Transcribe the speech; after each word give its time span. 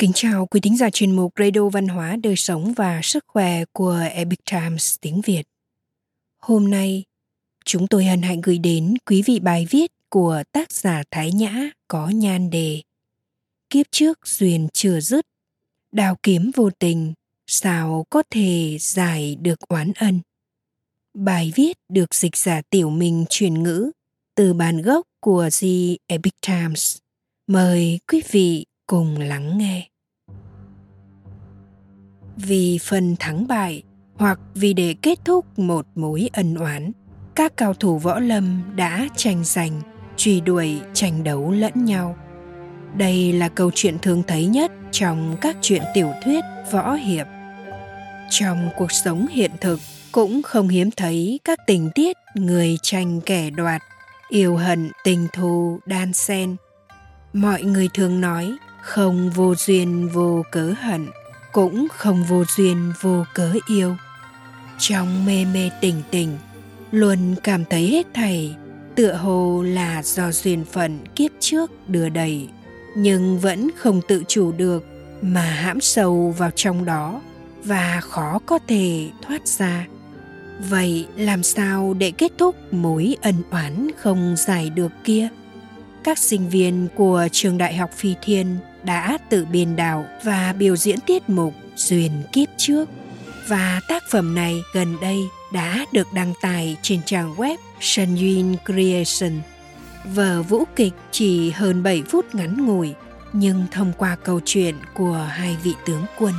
Kính 0.00 0.12
chào 0.14 0.46
quý 0.46 0.60
thính 0.60 0.76
giả 0.76 0.90
chuyên 0.90 1.16
mục 1.16 1.32
Radio 1.38 1.68
Văn 1.68 1.88
hóa 1.88 2.16
Đời 2.22 2.36
sống 2.36 2.72
và 2.72 3.00
Sức 3.02 3.24
khỏe 3.26 3.64
của 3.72 3.98
Epic 4.12 4.38
Times 4.50 4.96
tiếng 5.00 5.20
Việt. 5.20 5.42
Hôm 6.42 6.70
nay, 6.70 7.04
chúng 7.64 7.86
tôi 7.86 8.04
hân 8.04 8.22
hạnh 8.22 8.40
gửi 8.40 8.58
đến 8.58 8.94
quý 9.06 9.22
vị 9.22 9.40
bài 9.40 9.66
viết 9.70 9.90
của 10.08 10.42
tác 10.52 10.72
giả 10.72 11.02
Thái 11.10 11.32
Nhã 11.32 11.70
có 11.88 12.08
nhan 12.08 12.50
đề 12.50 12.82
Kiếp 13.70 13.86
trước 13.90 14.26
duyên 14.26 14.68
chưa 14.72 15.00
dứt, 15.00 15.26
đào 15.92 16.16
kiếm 16.22 16.50
vô 16.54 16.70
tình, 16.70 17.12
sao 17.46 18.06
có 18.10 18.22
thể 18.30 18.76
giải 18.80 19.36
được 19.40 19.58
oán 19.68 19.92
ân. 19.96 20.20
Bài 21.14 21.52
viết 21.54 21.76
được 21.88 22.14
dịch 22.14 22.36
giả 22.36 22.62
tiểu 22.70 22.90
mình 22.90 23.24
truyền 23.30 23.62
ngữ 23.62 23.90
từ 24.34 24.54
bản 24.54 24.82
gốc 24.82 25.06
của 25.20 25.48
The 25.60 25.96
Epic 26.06 26.34
Times. 26.46 26.98
Mời 27.46 28.00
quý 28.08 28.22
vị 28.30 28.64
cùng 28.86 29.18
lắng 29.18 29.58
nghe 29.58 29.89
vì 32.46 32.78
phần 32.78 33.16
thắng 33.18 33.46
bại 33.48 33.82
hoặc 34.16 34.38
vì 34.54 34.72
để 34.72 34.94
kết 35.02 35.18
thúc 35.24 35.58
một 35.58 35.86
mối 35.94 36.28
ân 36.32 36.54
oán, 36.54 36.92
các 37.34 37.56
cao 37.56 37.74
thủ 37.74 37.98
võ 37.98 38.20
lâm 38.20 38.62
đã 38.76 39.08
tranh 39.16 39.44
giành, 39.44 39.80
truy 40.16 40.40
đuổi, 40.40 40.80
tranh 40.94 41.24
đấu 41.24 41.50
lẫn 41.50 41.84
nhau. 41.84 42.16
Đây 42.96 43.32
là 43.32 43.48
câu 43.48 43.70
chuyện 43.74 43.98
thường 43.98 44.22
thấy 44.26 44.46
nhất 44.46 44.72
trong 44.90 45.36
các 45.40 45.56
chuyện 45.62 45.82
tiểu 45.94 46.12
thuyết, 46.24 46.44
võ 46.72 46.94
hiệp. 46.94 47.26
Trong 48.30 48.68
cuộc 48.76 48.92
sống 48.92 49.26
hiện 49.26 49.50
thực, 49.60 49.80
cũng 50.12 50.42
không 50.42 50.68
hiếm 50.68 50.90
thấy 50.90 51.40
các 51.44 51.58
tình 51.66 51.90
tiết 51.94 52.16
người 52.34 52.76
tranh 52.82 53.20
kẻ 53.20 53.50
đoạt, 53.50 53.82
yêu 54.28 54.56
hận, 54.56 54.90
tình 55.04 55.26
thù, 55.32 55.78
đan 55.86 56.12
xen. 56.12 56.56
Mọi 57.32 57.62
người 57.62 57.88
thường 57.94 58.20
nói, 58.20 58.56
không 58.82 59.30
vô 59.30 59.54
duyên, 59.54 60.08
vô 60.08 60.42
cớ 60.50 60.74
hận 60.80 61.06
cũng 61.52 61.88
không 61.92 62.24
vô 62.24 62.44
duyên, 62.56 62.92
vô 63.00 63.24
cớ 63.34 63.52
yêu. 63.66 63.96
Trong 64.78 65.26
mê 65.26 65.44
mê 65.44 65.70
tình 65.80 66.02
tình 66.10 66.38
luôn 66.90 67.34
cảm 67.42 67.64
thấy 67.64 67.86
hết 67.86 68.06
thảy 68.14 68.56
tựa 68.94 69.12
hồ 69.12 69.62
là 69.62 70.02
do 70.02 70.32
duyên 70.32 70.64
phận 70.64 70.98
kiếp 71.14 71.30
trước 71.40 71.70
đưa 71.88 72.08
đầy, 72.08 72.48
nhưng 72.96 73.38
vẫn 73.38 73.70
không 73.76 74.00
tự 74.08 74.24
chủ 74.28 74.52
được 74.52 74.84
mà 75.22 75.40
hãm 75.40 75.80
sâu 75.80 76.34
vào 76.38 76.50
trong 76.50 76.84
đó 76.84 77.20
và 77.64 78.00
khó 78.00 78.38
có 78.46 78.58
thể 78.66 79.08
thoát 79.22 79.48
ra. 79.48 79.86
Vậy 80.68 81.06
làm 81.16 81.42
sao 81.42 81.94
để 81.98 82.10
kết 82.10 82.32
thúc 82.38 82.72
mối 82.72 83.16
ân 83.22 83.34
oán 83.50 83.88
không 83.98 84.34
giải 84.38 84.70
được 84.70 84.92
kia? 85.04 85.28
Các 86.04 86.18
sinh 86.18 86.48
viên 86.48 86.88
của 86.94 87.28
trường 87.32 87.58
đại 87.58 87.74
học 87.74 87.90
phi 87.96 88.14
thiên 88.22 88.56
đã 88.84 89.18
tự 89.30 89.44
biên 89.44 89.76
đạo 89.76 90.06
và 90.24 90.54
biểu 90.58 90.76
diễn 90.76 90.98
tiết 91.06 91.30
mục 91.30 91.54
Duyên 91.76 92.10
Kiếp 92.32 92.48
Trước 92.56 92.88
và 93.48 93.80
tác 93.88 94.02
phẩm 94.10 94.34
này 94.34 94.62
gần 94.74 94.96
đây 95.00 95.18
đã 95.52 95.84
được 95.92 96.12
đăng 96.12 96.32
tải 96.42 96.76
trên 96.82 97.00
trang 97.06 97.34
web 97.34 97.56
Sân 97.80 98.16
Yun 98.16 98.56
Creation. 98.64 99.40
Vở 100.14 100.42
vũ 100.42 100.64
kịch 100.76 100.92
chỉ 101.10 101.50
hơn 101.50 101.82
7 101.82 102.02
phút 102.08 102.34
ngắn 102.34 102.66
ngủi, 102.66 102.94
nhưng 103.32 103.66
thông 103.70 103.92
qua 103.98 104.16
câu 104.24 104.40
chuyện 104.44 104.74
của 104.94 105.26
hai 105.30 105.56
vị 105.62 105.74
tướng 105.86 106.04
quân 106.18 106.34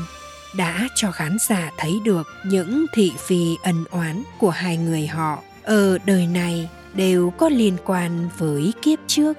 đã 0.55 0.87
cho 0.95 1.11
khán 1.11 1.37
giả 1.39 1.71
thấy 1.77 1.99
được 2.03 2.27
những 2.45 2.85
thị 2.93 3.11
phi 3.27 3.55
ân 3.63 3.85
oán 3.91 4.23
của 4.37 4.49
hai 4.49 4.77
người 4.77 5.07
họ 5.07 5.43
ở 5.63 5.97
đời 6.05 6.27
này 6.27 6.69
đều 6.93 7.29
có 7.29 7.49
liên 7.49 7.77
quan 7.85 8.29
với 8.37 8.73
kiếp 8.81 8.99
trước 9.07 9.37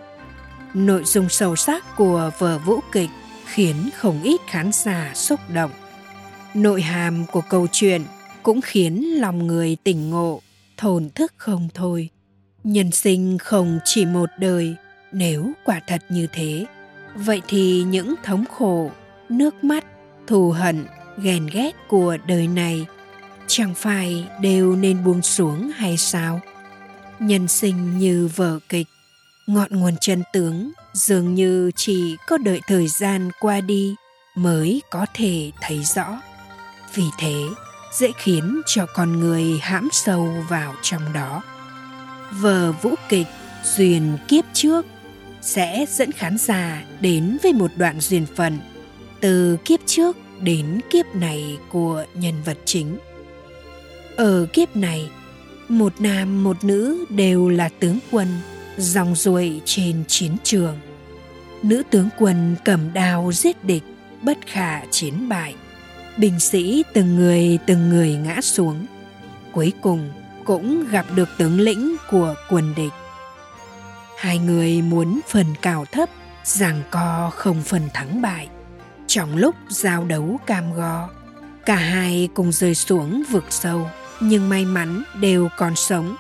nội 0.75 1.03
dung 1.05 1.29
sâu 1.29 1.57
sắc 1.57 1.97
của 1.97 2.31
vở 2.39 2.59
vũ 2.59 2.81
kịch 2.93 3.11
khiến 3.45 3.91
không 3.97 4.23
ít 4.23 4.41
khán 4.47 4.71
giả 4.73 5.13
xúc 5.15 5.41
động. 5.49 5.71
Nội 6.55 6.83
hàm 6.83 7.27
của 7.33 7.41
câu 7.41 7.67
chuyện 7.73 8.03
cũng 8.43 8.61
khiến 8.61 9.21
lòng 9.21 9.47
người 9.47 9.77
tỉnh 9.85 10.11
ngộ, 10.11 10.41
thổn 10.77 11.11
thức 11.15 11.33
không 11.37 11.69
thôi. 11.75 12.09
Nhân 12.65 12.91
sinh 12.91 13.39
không 13.39 13.79
chỉ 13.85 14.05
một 14.07 14.29
đời, 14.39 14.75
nếu 15.13 15.53
quả 15.65 15.81
thật 15.87 16.03
như 16.09 16.27
thế, 16.33 16.67
vậy 17.15 17.43
thì 17.49 17.83
những 17.83 18.15
thống 18.25 18.45
khổ, 18.59 18.91
nước 19.29 19.65
mắt, 19.65 19.85
thù 20.27 20.51
hận, 20.51 20.87
ghen 21.19 21.49
ghét 21.53 21.73
của 21.89 22.17
đời 22.27 22.47
này 22.47 22.87
chẳng 23.47 23.75
phải 23.75 24.29
đều 24.41 24.77
nên 24.77 25.05
buông 25.05 25.23
xuống 25.23 25.71
hay 25.75 25.97
sao? 25.97 26.41
Nhân 27.19 27.49
sinh 27.49 27.99
như 27.99 28.29
vở 28.37 28.59
kịch 28.69 28.87
ngọn 29.47 29.81
nguồn 29.81 29.97
chân 30.01 30.23
tướng 30.33 30.73
dường 30.93 31.35
như 31.35 31.71
chỉ 31.77 32.17
có 32.27 32.39
đợi 32.39 32.61
thời 32.67 32.89
gian 32.89 33.31
qua 33.41 33.61
đi 33.61 33.95
mới 34.35 34.83
có 34.91 35.07
thể 35.15 35.51
thấy 35.61 35.85
rõ. 35.95 36.21
Vì 36.95 37.05
thế, 37.19 37.35
dễ 37.93 38.13
khiến 38.17 38.63
cho 38.67 38.87
con 38.95 39.21
người 39.21 39.59
hãm 39.63 39.89
sâu 39.93 40.29
vào 40.49 40.75
trong 40.83 41.13
đó. 41.13 41.43
Vở 42.41 42.73
vũ 42.73 42.95
kịch 43.09 43.27
duyên 43.65 44.19
kiếp 44.29 44.45
trước 44.53 44.87
sẽ 45.41 45.87
dẫn 45.89 46.13
khán 46.13 46.39
giả 46.39 46.83
đến 47.01 47.39
với 47.43 47.53
một 47.53 47.71
đoạn 47.77 48.01
duyên 48.01 48.27
phận 48.37 48.59
từ 49.21 49.57
kiếp 49.65 49.81
trước 49.87 50.17
đến 50.41 50.81
kiếp 50.91 51.15
này 51.15 51.59
của 51.71 52.05
nhân 52.15 52.35
vật 52.45 52.59
chính. 52.65 52.99
Ở 54.17 54.47
kiếp 54.53 54.77
này, 54.77 55.11
một 55.69 56.01
nam 56.01 56.45
một 56.45 56.65
nữ 56.65 57.05
đều 57.09 57.49
là 57.49 57.69
tướng 57.69 57.99
quân 58.11 58.29
dòng 58.77 59.15
ruồi 59.15 59.61
trên 59.65 60.05
chiến 60.09 60.37
trường. 60.43 60.79
Nữ 61.63 61.83
tướng 61.91 62.09
quân 62.19 62.57
cầm 62.65 62.93
đao 62.93 63.33
giết 63.33 63.65
địch, 63.65 63.83
bất 64.23 64.39
khả 64.47 64.85
chiến 64.91 65.29
bại. 65.29 65.55
Binh 66.17 66.41
sĩ 66.41 66.85
từng 66.93 67.17
người 67.17 67.59
từng 67.67 67.89
người 67.89 68.15
ngã 68.15 68.41
xuống. 68.41 68.87
Cuối 69.53 69.73
cùng 69.83 70.11
cũng 70.45 70.85
gặp 70.91 71.07
được 71.15 71.29
tướng 71.39 71.61
lĩnh 71.61 71.97
của 72.11 72.35
quân 72.51 72.75
địch. 72.77 72.93
Hai 74.19 74.39
người 74.39 74.83
muốn 74.83 75.21
phần 75.29 75.47
cao 75.63 75.85
thấp 75.93 76.09
giằng 76.45 76.83
co 76.91 77.31
không 77.35 77.63
phần 77.63 77.83
thắng 77.95 78.23
bại. 78.23 78.49
Trong 79.07 79.37
lúc 79.37 79.55
giao 79.69 80.05
đấu 80.05 80.41
cam 80.47 80.75
go, 80.75 81.09
cả 81.67 81.77
hai 81.77 82.29
cùng 82.35 82.53
rơi 82.53 82.75
xuống 82.75 83.23
vực 83.31 83.45
sâu, 83.51 83.91
nhưng 84.21 84.49
may 84.49 84.65
mắn 84.65 85.03
đều 85.21 85.49
còn 85.59 85.77
sống. 85.77 86.17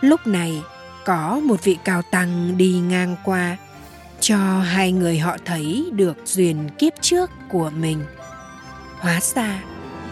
Lúc 0.00 0.26
này 0.26 0.62
có 1.04 1.40
một 1.44 1.64
vị 1.64 1.78
cao 1.84 2.02
tăng 2.02 2.58
đi 2.58 2.72
ngang 2.72 3.16
qua, 3.24 3.56
cho 4.20 4.36
hai 4.60 4.92
người 4.92 5.18
họ 5.18 5.36
thấy 5.44 5.90
được 5.92 6.16
duyên 6.24 6.68
kiếp 6.78 6.92
trước 7.00 7.30
của 7.48 7.70
mình. 7.70 8.00
Hóa 8.98 9.20
ra, 9.20 9.62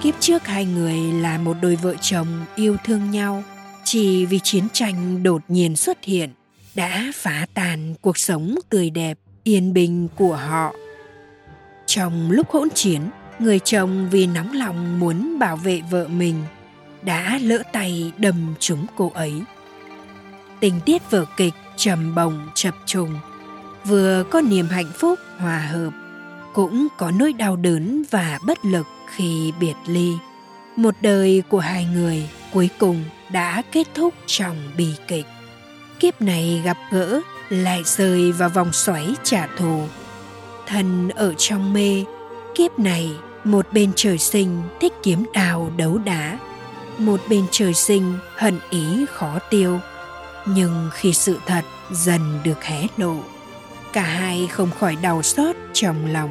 kiếp 0.03 0.15
trước 0.21 0.47
hai 0.47 0.65
người 0.65 0.97
là 0.97 1.39
một 1.39 1.57
đôi 1.63 1.77
vợ 1.77 1.95
chồng 2.01 2.27
yêu 2.57 2.77
thương 2.85 3.11
nhau, 3.11 3.45
chỉ 3.85 4.27
vì 4.27 4.41
chiến 4.43 4.65
tranh 4.73 5.23
đột 5.23 5.43
nhiên 5.49 5.77
xuất 5.77 6.05
hiện, 6.05 6.31
đã 6.75 7.13
phá 7.15 7.47
tàn 7.55 7.95
cuộc 8.01 8.19
sống 8.19 8.55
tươi 8.69 8.91
đẹp, 8.91 9.19
yên 9.45 9.73
bình 9.73 10.09
của 10.17 10.37
họ. 10.37 10.75
Trong 11.87 12.31
lúc 12.31 12.51
hỗn 12.51 12.69
chiến, 12.75 13.01
người 13.39 13.59
chồng 13.59 14.09
vì 14.11 14.27
nóng 14.27 14.53
lòng 14.53 15.01
muốn 15.01 15.39
bảo 15.39 15.57
vệ 15.57 15.83
vợ 15.91 16.09
mình, 16.09 16.45
đã 17.03 17.39
lỡ 17.43 17.63
tay 17.73 18.13
đâm 18.19 18.55
trúng 18.59 18.87
cô 18.97 19.13
ấy 19.15 19.33
tình 20.61 20.81
tiết 20.81 21.11
vở 21.11 21.25
kịch 21.37 21.55
trầm 21.77 22.15
bồng 22.15 22.49
chập 22.55 22.75
trùng. 22.87 23.15
Vừa 23.85 24.25
có 24.31 24.41
niềm 24.41 24.69
hạnh 24.69 24.91
phúc 24.95 25.19
hòa 25.39 25.59
hợp, 25.59 25.91
cũng 26.53 26.89
có 26.99 27.11
nỗi 27.11 27.33
đau 27.33 27.57
đớn 27.57 28.03
và 28.11 28.39
bất 28.47 28.65
lực 28.65 28.87
khi 29.07 29.53
biệt 29.61 29.75
ly. 29.87 30.13
Một 30.77 30.95
đời 31.01 31.43
của 31.49 31.59
hai 31.59 31.85
người 31.85 32.29
cuối 32.53 32.69
cùng 32.79 33.05
đã 33.33 33.63
kết 33.73 33.87
thúc 33.95 34.15
trong 34.27 34.57
bi 34.77 34.89
kịch. 35.09 35.27
Kiếp 36.01 36.23
này 36.23 36.63
gặp 36.65 36.77
gỡ 36.93 37.21
lại 37.49 37.83
rơi 37.85 38.33
vào 38.33 38.49
vòng 38.49 38.73
xoáy 38.73 39.15
trả 39.23 39.47
thù. 39.59 39.83
Thần 40.67 41.09
ở 41.09 41.35
trong 41.39 41.73
mê, 41.73 42.05
kiếp 42.55 42.79
này 42.79 43.11
một 43.45 43.67
bên 43.73 43.93
trời 43.97 44.19
sinh 44.19 44.63
thích 44.81 44.93
kiếm 45.03 45.25
đào 45.33 45.73
đấu 45.77 45.99
đá, 45.99 46.39
một 46.99 47.21
bên 47.29 47.45
trời 47.51 47.75
sinh 47.75 48.19
hận 48.37 48.59
ý 48.71 49.07
khó 49.13 49.39
tiêu 49.51 49.81
nhưng 50.55 50.91
khi 50.93 51.13
sự 51.13 51.39
thật 51.47 51.65
dần 51.91 52.41
được 52.45 52.65
hé 52.65 52.87
lộ, 52.97 53.17
cả 53.93 54.03
hai 54.03 54.47
không 54.47 54.71
khỏi 54.79 54.97
đau 55.03 55.23
xót 55.23 55.57
trong 55.73 56.07
lòng. 56.13 56.31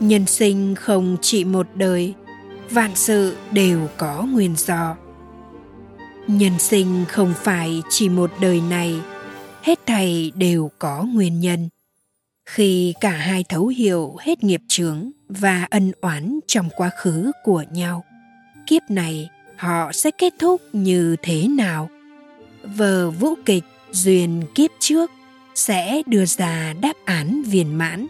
Nhân 0.00 0.26
sinh 0.26 0.74
không 0.74 1.16
chỉ 1.20 1.44
một 1.44 1.66
đời, 1.74 2.14
vạn 2.70 2.90
sự 2.94 3.36
đều 3.50 3.88
có 3.96 4.22
nguyên 4.22 4.54
do. 4.56 4.96
Nhân 6.26 6.58
sinh 6.58 7.04
không 7.08 7.34
phải 7.36 7.82
chỉ 7.90 8.08
một 8.08 8.30
đời 8.40 8.60
này, 8.60 9.00
hết 9.62 9.80
thầy 9.86 10.32
đều 10.34 10.70
có 10.78 11.02
nguyên 11.14 11.40
nhân. 11.40 11.68
Khi 12.46 12.94
cả 13.00 13.10
hai 13.10 13.44
thấu 13.48 13.66
hiểu 13.66 14.16
hết 14.20 14.44
nghiệp 14.44 14.60
chướng 14.68 15.10
và 15.28 15.66
ân 15.70 15.92
oán 16.00 16.38
trong 16.46 16.68
quá 16.76 16.90
khứ 16.98 17.32
của 17.44 17.64
nhau, 17.70 18.04
kiếp 18.66 18.82
này 18.88 19.28
họ 19.56 19.92
sẽ 19.92 20.10
kết 20.10 20.32
thúc 20.38 20.60
như 20.72 21.16
thế 21.22 21.48
nào? 21.48 21.90
Vở 22.62 23.10
vũ 23.10 23.34
kịch 23.46 23.64
duyên 23.92 24.42
kiếp 24.54 24.70
trước 24.78 25.10
sẽ 25.54 26.02
đưa 26.06 26.24
ra 26.24 26.74
đáp 26.80 26.92
án 27.04 27.42
viên 27.42 27.78
mãn. 27.78 28.06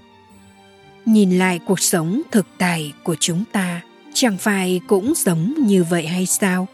Nhìn 1.05 1.39
lại 1.39 1.61
cuộc 1.67 1.81
sống 1.81 2.23
thực 2.31 2.47
tại 2.59 2.93
của 3.03 3.17
chúng 3.21 3.45
ta, 3.53 3.81
chẳng 4.15 4.37
phải 4.39 4.81
cũng 4.87 5.13
giống 5.17 5.55
như 5.67 5.85
vậy 5.85 6.07
hay 6.07 6.27
sao? 6.27 6.67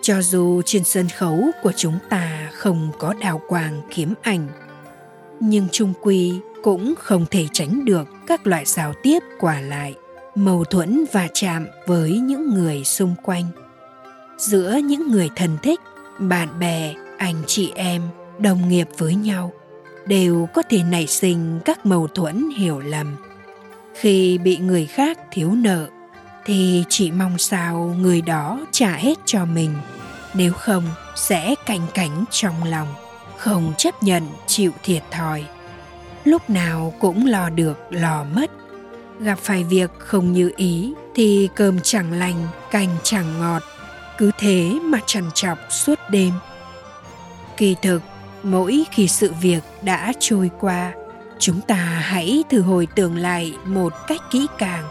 Cho 0.00 0.22
dù 0.22 0.62
trên 0.62 0.84
sân 0.84 1.08
khấu 1.08 1.50
của 1.62 1.72
chúng 1.76 1.98
ta 2.08 2.50
không 2.52 2.90
có 2.98 3.14
đào 3.20 3.40
quang 3.48 3.82
kiếm 3.94 4.14
ảnh, 4.22 4.48
nhưng 5.40 5.68
trung 5.72 5.92
quy 6.02 6.32
cũng 6.62 6.94
không 6.98 7.26
thể 7.30 7.46
tránh 7.52 7.84
được 7.84 8.08
các 8.26 8.46
loại 8.46 8.64
giao 8.64 8.92
tiếp 9.02 9.22
quả 9.40 9.60
lại, 9.60 9.94
mâu 10.34 10.64
thuẫn 10.64 11.04
và 11.12 11.28
chạm 11.34 11.66
với 11.86 12.10
những 12.10 12.54
người 12.54 12.84
xung 12.84 13.14
quanh. 13.22 13.44
Giữa 14.38 14.80
những 14.84 15.10
người 15.10 15.30
thân 15.36 15.56
thích, 15.62 15.80
bạn 16.18 16.58
bè 16.58 16.94
anh 17.18 17.42
chị 17.46 17.72
em 17.74 18.02
đồng 18.38 18.68
nghiệp 18.68 18.88
với 18.98 19.14
nhau 19.14 19.52
đều 20.06 20.48
có 20.54 20.62
thể 20.62 20.82
nảy 20.82 21.06
sinh 21.06 21.60
các 21.64 21.86
mâu 21.86 22.06
thuẫn 22.06 22.50
hiểu 22.56 22.80
lầm. 22.80 23.16
Khi 23.94 24.38
bị 24.38 24.56
người 24.56 24.86
khác 24.86 25.18
thiếu 25.30 25.52
nợ, 25.52 25.88
thì 26.44 26.84
chỉ 26.88 27.10
mong 27.10 27.38
sao 27.38 27.96
người 27.98 28.20
đó 28.20 28.66
trả 28.72 28.92
hết 28.92 29.18
cho 29.24 29.44
mình, 29.44 29.74
nếu 30.34 30.52
không 30.52 30.84
sẽ 31.16 31.54
canh 31.66 31.86
cánh 31.94 32.24
trong 32.30 32.64
lòng, 32.64 32.88
không 33.36 33.72
chấp 33.78 34.02
nhận 34.02 34.22
chịu 34.46 34.72
thiệt 34.82 35.02
thòi. 35.10 35.44
Lúc 36.24 36.50
nào 36.50 36.94
cũng 37.00 37.26
lo 37.26 37.50
được 37.50 37.78
lo 37.90 38.24
mất. 38.24 38.50
Gặp 39.20 39.38
phải 39.42 39.64
việc 39.64 39.90
không 39.98 40.32
như 40.32 40.52
ý 40.56 40.94
thì 41.14 41.48
cơm 41.54 41.80
chẳng 41.80 42.12
lành, 42.12 42.46
canh 42.70 42.96
chẳng 43.02 43.38
ngọt, 43.40 43.62
cứ 44.18 44.30
thế 44.38 44.78
mà 44.82 44.98
trằn 45.06 45.24
trọc 45.34 45.58
suốt 45.70 45.98
đêm 46.10 46.32
kỳ 47.56 47.76
thực, 47.82 48.02
mỗi 48.42 48.84
khi 48.90 49.08
sự 49.08 49.32
việc 49.40 49.60
đã 49.82 50.12
trôi 50.20 50.50
qua, 50.60 50.92
chúng 51.38 51.60
ta 51.60 51.74
hãy 52.02 52.44
thử 52.50 52.60
hồi 52.60 52.88
tưởng 52.94 53.16
lại 53.16 53.54
một 53.64 53.92
cách 54.06 54.20
kỹ 54.30 54.46
càng 54.58 54.84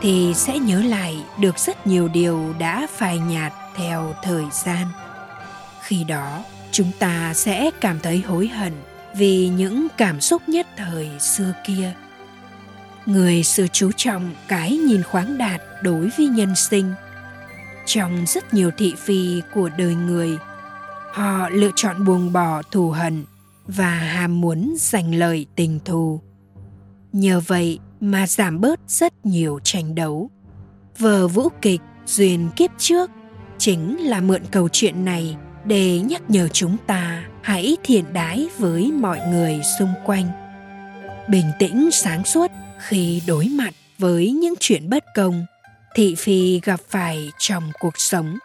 thì 0.00 0.32
sẽ 0.34 0.58
nhớ 0.58 0.82
lại 0.82 1.24
được 1.40 1.58
rất 1.58 1.86
nhiều 1.86 2.08
điều 2.08 2.54
đã 2.58 2.86
phai 2.90 3.18
nhạt 3.18 3.52
theo 3.76 4.14
thời 4.22 4.44
gian. 4.52 4.86
Khi 5.82 6.04
đó, 6.04 6.44
chúng 6.70 6.90
ta 6.98 7.34
sẽ 7.34 7.70
cảm 7.80 8.00
thấy 8.00 8.20
hối 8.26 8.48
hận 8.48 8.72
vì 9.16 9.48
những 9.48 9.86
cảm 9.96 10.20
xúc 10.20 10.48
nhất 10.48 10.66
thời 10.76 11.10
xưa 11.20 11.52
kia. 11.66 11.92
Người 13.06 13.42
xưa 13.44 13.66
chú 13.72 13.90
trọng 13.96 14.34
cái 14.48 14.76
nhìn 14.76 15.02
khoáng 15.02 15.38
đạt 15.38 15.60
đối 15.82 16.10
với 16.16 16.26
nhân 16.26 16.54
sinh. 16.54 16.94
Trong 17.86 18.24
rất 18.26 18.54
nhiều 18.54 18.70
thị 18.78 18.94
phi 18.98 19.42
của 19.54 19.70
đời 19.78 19.94
người 19.94 20.38
họ 21.14 21.48
lựa 21.48 21.70
chọn 21.76 22.04
buông 22.04 22.32
bỏ 22.32 22.62
thù 22.70 22.90
hận 22.90 23.24
và 23.66 23.90
ham 23.90 24.40
muốn 24.40 24.74
giành 24.78 25.14
lợi 25.14 25.46
tình 25.56 25.78
thù. 25.84 26.20
Nhờ 27.12 27.40
vậy 27.46 27.78
mà 28.00 28.26
giảm 28.26 28.60
bớt 28.60 28.80
rất 28.88 29.26
nhiều 29.26 29.58
tranh 29.64 29.94
đấu. 29.94 30.30
Vở 30.98 31.28
vũ 31.28 31.48
kịch 31.62 31.80
duyên 32.06 32.48
kiếp 32.56 32.70
trước 32.78 33.10
chính 33.58 34.00
là 34.00 34.20
mượn 34.20 34.42
câu 34.50 34.68
chuyện 34.72 35.04
này 35.04 35.36
để 35.64 36.00
nhắc 36.00 36.22
nhở 36.28 36.48
chúng 36.48 36.76
ta 36.86 37.24
hãy 37.42 37.76
thiện 37.84 38.04
đái 38.12 38.48
với 38.58 38.92
mọi 38.92 39.20
người 39.30 39.60
xung 39.78 39.92
quanh. 40.04 40.26
Bình 41.28 41.46
tĩnh 41.58 41.90
sáng 41.92 42.24
suốt 42.24 42.50
khi 42.78 43.22
đối 43.26 43.48
mặt 43.48 43.74
với 43.98 44.30
những 44.32 44.54
chuyện 44.60 44.90
bất 44.90 45.04
công, 45.14 45.46
thị 45.94 46.14
phi 46.14 46.60
gặp 46.60 46.80
phải 46.88 47.30
trong 47.38 47.70
cuộc 47.80 47.94
sống. 47.96 48.38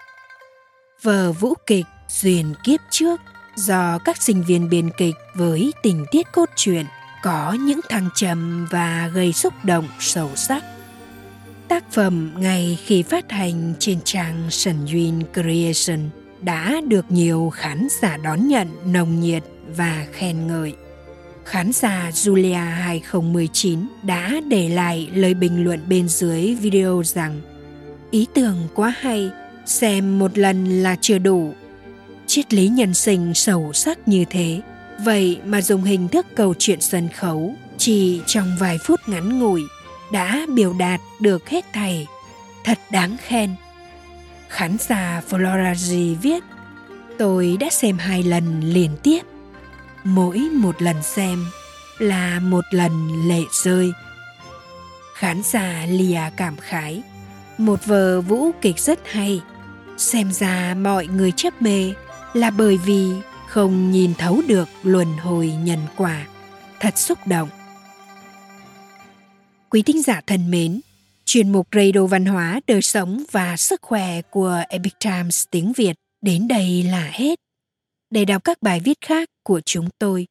Vở 1.04 1.32
vũ 1.32 1.54
kịch 1.66 1.86
duyên 2.10 2.54
kiếp 2.64 2.80
trước 2.90 3.22
do 3.56 4.00
các 4.06 4.22
sinh 4.22 4.44
viên 4.44 4.70
biên 4.70 4.90
kịch 4.98 5.16
với 5.36 5.74
tình 5.84 6.06
tiết 6.12 6.28
cốt 6.32 6.50
truyện 6.56 6.86
có 7.24 7.58
những 7.60 7.80
thăng 7.90 8.10
trầm 8.16 8.68
và 8.72 9.10
gây 9.14 9.34
xúc 9.34 9.54
động 9.64 9.88
sâu 10.00 10.30
sắc 10.36 10.64
tác 11.70 11.92
phẩm 11.92 12.32
ngay 12.38 12.78
khi 12.86 13.04
phát 13.04 13.32
hành 13.32 13.74
trên 13.80 14.00
trang 14.04 14.48
Sần 14.50 14.86
Duyên 14.86 15.24
Creation 15.34 16.10
đã 16.42 16.82
được 16.88 17.06
nhiều 17.10 17.52
khán 17.56 17.88
giả 18.02 18.18
đón 18.18 18.48
nhận 18.48 18.68
nồng 18.94 19.20
nhiệt 19.20 19.44
và 19.76 20.06
khen 20.12 20.48
ngợi. 20.48 20.74
Khán 21.46 21.72
giả 21.72 22.10
Julia 22.14 22.72
2019 22.72 23.80
đã 24.04 24.34
để 24.50 24.70
lại 24.70 25.10
lời 25.14 25.34
bình 25.34 25.64
luận 25.64 25.80
bên 25.90 26.08
dưới 26.08 26.56
video 26.56 27.02
rằng 27.06 27.42
Ý 28.12 28.28
tưởng 28.34 28.68
quá 28.76 28.94
hay, 29.00 29.30
xem 29.66 30.20
một 30.20 30.38
lần 30.38 30.84
là 30.84 30.96
chưa 31.02 31.18
đủ. 31.18 31.54
Triết 32.30 32.54
lý 32.54 32.68
nhân 32.68 32.94
sinh 32.94 33.34
sâu 33.34 33.74
sắc 33.74 34.08
như 34.08 34.26
thế, 34.30 34.62
vậy 35.06 35.40
mà 35.46 35.62
dùng 35.62 35.84
hình 35.84 36.08
thức 36.08 36.26
câu 36.36 36.54
chuyện 36.60 36.82
sân 36.82 37.10
khấu 37.10 37.56
chỉ 37.78 38.22
trong 38.26 38.56
vài 38.60 38.78
phút 38.86 39.00
ngắn 39.08 39.40
ngủi 39.40 39.64
đã 40.12 40.46
biểu 40.56 40.74
đạt 40.74 41.00
được 41.22 41.50
hết 41.50 41.66
thầy, 41.74 42.08
Thật 42.64 42.80
đáng 42.92 43.18
khen. 43.26 43.56
Khán 44.50 44.78
giả 44.80 45.22
Floraji 45.30 46.16
viết 46.22 46.44
Tôi 47.18 47.58
đã 47.60 47.70
xem 47.70 47.98
hai 47.98 48.24
lần 48.24 48.62
liên 48.64 48.92
tiếp. 49.04 49.22
Mỗi 50.04 50.40
một 50.40 50.82
lần 50.82 51.04
xem 51.04 51.46
là 51.98 52.40
một 52.40 52.66
lần 52.72 53.28
lệ 53.28 53.42
rơi. 53.64 53.92
Khán 55.16 55.42
giả 55.44 55.86
lìa 55.90 56.22
cảm 56.38 56.58
khái 56.58 57.04
một 57.58 57.86
vở 57.86 58.22
vũ 58.22 58.52
kịch 58.62 58.80
rất 58.80 59.00
hay 59.06 59.42
xem 59.98 60.32
ra 60.32 60.76
mọi 60.82 61.08
người 61.08 61.32
chấp 61.32 61.62
mê 61.62 61.94
là 62.34 62.52
bởi 62.52 62.78
vì 62.78 63.12
không 63.48 63.92
nhìn 63.92 64.14
thấu 64.18 64.42
được 64.48 64.70
luân 64.84 65.08
hồi 65.18 65.48
nhân 65.48 65.80
quả. 65.98 66.28
Thật 66.80 66.98
xúc 66.98 67.20
động. 67.28 67.50
Quý 69.70 69.82
thính 69.82 70.02
giả 70.02 70.22
thân 70.28 70.52
mến 70.52 70.82
chuyên 71.26 71.52
mục 71.52 71.68
radio 71.72 72.06
văn 72.06 72.26
hóa 72.26 72.62
đời 72.68 72.82
sống 72.82 73.24
và 73.32 73.58
sức 73.58 73.82
khỏe 73.82 74.22
của 74.22 74.64
epic 74.70 74.94
times 75.00 75.44
tiếng 75.52 75.74
việt 75.74 75.96
đến 76.22 76.48
đây 76.48 76.84
là 76.84 77.10
hết. 77.14 77.40
Để 78.10 78.26
đọc 78.26 78.44
các 78.44 78.62
bài 78.62 78.80
viết 78.80 78.98
khác 79.02 79.30
của 79.44 79.62
chúng 79.66 79.90
tôi 80.00 80.26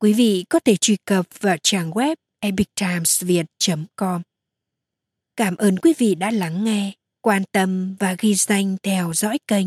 quý 0.00 0.12
vị 0.12 0.44
có 0.48 0.60
thể 0.64 0.76
truy 0.76 0.96
cập 1.04 1.26
vào 1.40 1.56
trang 1.62 1.90
web 1.90 2.16
epictimesviet 2.40 3.46
com. 3.96 4.22
Cảm 5.36 5.56
ơn 5.56 5.76
quý 5.76 5.94
vị 5.98 6.14
đã 6.14 6.30
lắng 6.30 6.64
nghe, 6.64 6.92
quan 7.22 7.42
tâm 7.52 7.96
và 7.98 8.16
ghi 8.18 8.34
danh 8.34 8.76
theo 8.82 9.12
dõi 9.14 9.38
kênh. 9.46 9.66